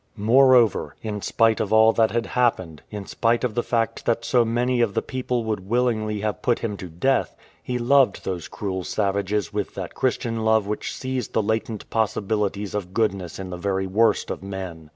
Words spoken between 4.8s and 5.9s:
of the people would